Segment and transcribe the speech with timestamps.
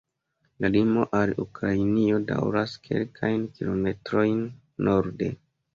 [0.63, 4.45] La limo al Ukrainio daŭras kelkajn kilometrojn
[4.91, 5.35] norde.